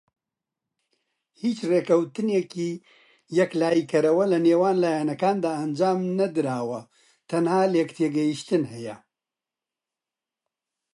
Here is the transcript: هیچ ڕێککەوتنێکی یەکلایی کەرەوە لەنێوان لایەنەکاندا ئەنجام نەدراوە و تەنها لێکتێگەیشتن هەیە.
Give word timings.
هیچ 1.41 1.57
ڕێککەوتنێکی 1.69 2.71
یەکلایی 3.37 3.87
کەرەوە 3.91 4.25
لەنێوان 4.33 4.75
لایەنەکاندا 4.83 5.51
ئەنجام 5.59 5.99
نەدراوە 6.19 6.81
و 6.85 6.87
تەنها 7.29 7.61
لێکتێگەیشتن 7.73 8.63
هەیە. 8.73 8.95